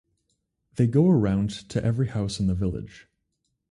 [0.77, 3.07] They go around to every house in the village.